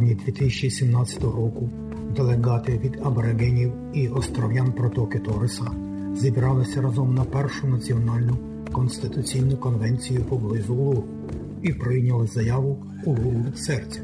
[0.00, 1.70] травні 2017 року
[2.16, 5.64] делегати від аборигенів і остров'ян протоки Ториса
[6.14, 8.36] зібралися разом на першу національну
[8.72, 11.04] конституційну конвенцію поблизу Улуру
[11.62, 14.00] і прийняли заяву Улуру від серця.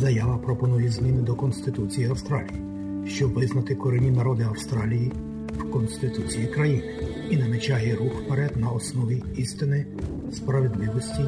[0.00, 2.62] Заява пропонує зміни до Конституції Австралії,
[3.06, 5.12] щоб визнати корінні народи Австралії
[5.58, 6.94] в Конституції країни
[7.30, 9.86] і намічає рух вперед на основі істини,
[10.32, 11.24] справедливості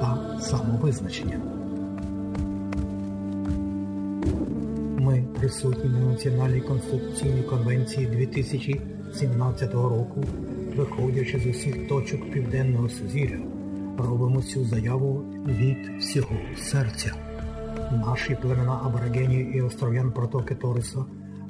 [0.00, 1.65] та самовизначення.
[5.38, 10.24] Присутні на Національній конституційній конвенції 2017 року,
[10.76, 13.38] виходячи з усіх точок південного сузір'я,
[13.98, 17.12] робимо цю заяву від всього серця.
[18.06, 21.04] Наші племена аборигенів і остров'ян протоки Ториса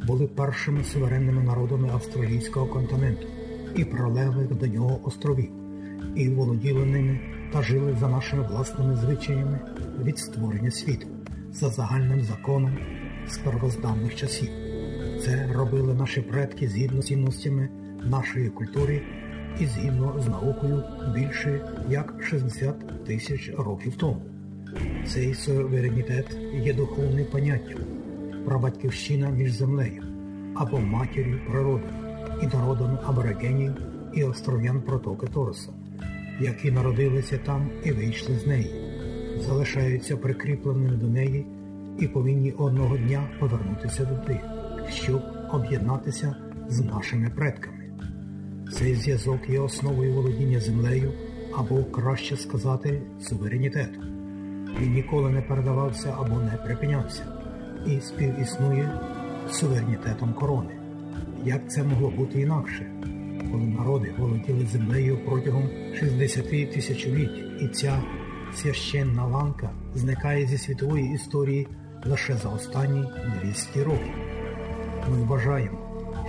[0.06, 3.27] були першими суверенними народами австралійського континенту
[3.77, 5.50] і прилеглих до нього островів,
[6.15, 7.21] і володіли ними
[7.53, 9.61] та жили за нашими власними звичаями
[10.05, 11.06] від створення світу,
[11.53, 12.78] за загальним законом
[13.28, 14.48] з часів.
[15.24, 17.69] Це робили наші предки згідно з цінностями
[18.05, 19.02] нашої культури
[19.60, 20.82] і згідно з наукою
[21.14, 24.22] більше як 60 тисяч років тому.
[25.06, 27.78] Цей суверенітет є духовним поняттям,
[28.47, 30.02] прабатьківщина між землею
[30.54, 31.84] або матір'ю природи
[32.42, 33.72] і народами аборигенів
[34.14, 35.72] і остров'ян протоки Тороса,
[36.41, 38.70] які народилися там і вийшли з неї,
[39.47, 41.47] залишаються прикріпленими до неї
[41.98, 44.41] і повинні одного дня повернутися туди,
[44.89, 46.36] щоб об'єднатися
[46.69, 47.91] з нашими предками.
[48.72, 51.12] Цей зв'язок є основою володіння землею
[51.58, 54.00] або, краще сказати, суверенітету.
[54.80, 57.26] Він ніколи не передавався або не припинявся
[57.87, 59.00] і співіснує
[59.50, 60.71] з суверенітетом корони.
[61.44, 62.92] Як це могло бути інакше,
[63.53, 68.03] коли народи володіли землею протягом 60 тисячоліть, і ця
[68.54, 71.69] священна ланка зникає зі світової історії
[72.06, 73.05] лише за останні
[73.43, 74.15] 200 років.
[75.11, 75.78] Ми вважаємо,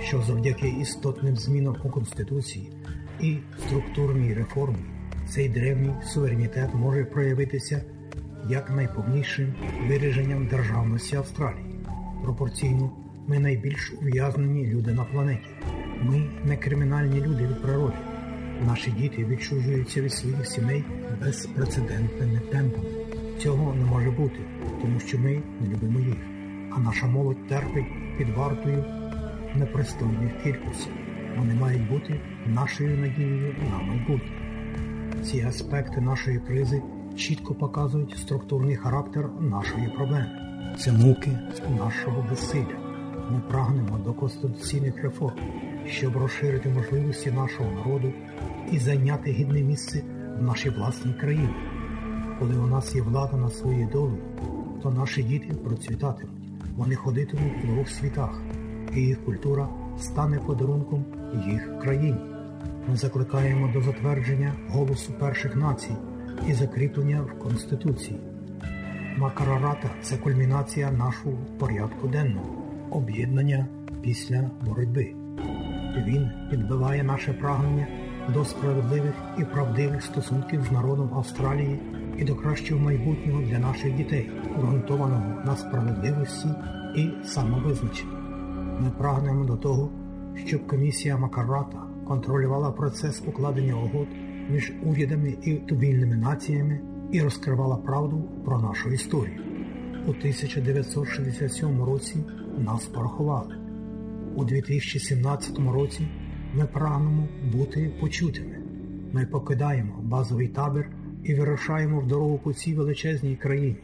[0.02, 2.72] що завдяки істотним змінам у Конституції
[3.20, 4.84] і структурній реформі
[5.28, 7.82] цей древній суверенітет може проявитися
[8.48, 9.54] як найповнішим
[9.88, 11.80] вираженням державності Австралії.
[12.22, 12.90] Пропорційно
[13.26, 15.48] ми найбільш ув'язнені люди на планеті.
[16.02, 17.96] Ми не кримінальні люди від природи.
[18.66, 20.84] Наші діти відчужуються від своїх сімей
[21.24, 23.07] безпрецедентними темпами.
[23.38, 24.38] Цього не може бути,
[24.82, 26.16] тому що ми не любимо їх,
[26.70, 28.84] а наша молодь терпить під вартою
[29.54, 30.92] непристойних кількостей.
[31.38, 34.30] Вони мають бути нашою надією на майбутнє.
[35.24, 36.82] Ці аспекти нашої кризи
[37.16, 40.30] чітко показують структурний характер нашої проблеми.
[40.78, 41.38] Це муки
[41.78, 42.78] нашого безсилля.
[43.30, 45.36] Ми прагнемо до конституційних реформ,
[45.86, 48.12] щоб розширити можливості нашого народу
[48.72, 50.02] і зайняти гідне місце
[50.38, 51.54] в нашій власній країні.
[52.38, 54.22] Коли у нас є влада над своєю долею,
[54.82, 56.36] то наші діти процвітатимуть.
[56.76, 58.42] Вони ходитимуть в двох світах,
[58.94, 59.68] і їх культура
[59.98, 61.04] стане подарунком
[61.46, 62.20] їх країні.
[62.88, 65.96] Ми закликаємо до затвердження голосу перших націй
[66.48, 68.20] і закріплення в Конституції.
[69.16, 72.46] Макарарата це кульмінація нашого порядку денного,
[72.90, 73.66] об'єднання
[74.02, 75.14] після боротьби.
[76.06, 77.86] Він підбиває наше прагнення
[78.34, 81.80] до справедливих і правдивих стосунків з народом Австралії
[82.18, 86.48] і до кращого майбутнього для наших дітей, ґрунтованого на справедливості
[86.96, 88.12] і самовизначенні.
[88.80, 89.90] Ми прагнемо до того,
[90.46, 94.08] щоб комісія Макарата контролювала процес укладення угод
[94.50, 96.80] між урядами і тубільними націями
[97.12, 99.40] і розкривала правду про нашу історію.
[100.06, 102.16] У 1967 році
[102.58, 103.54] нас порахували.
[104.34, 106.08] У 2017 році
[106.54, 108.58] ми прагнемо бути почутими.
[109.12, 110.90] Ми покидаємо базовий табір
[111.24, 113.76] і вирушаємо в дорогу по цій величезній країні.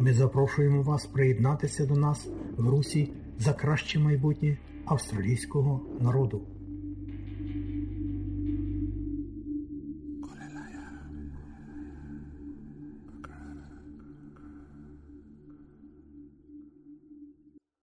[0.00, 6.40] Ми запрошуємо вас приєднатися до нас в Русі за краще майбутнє австралійського народу.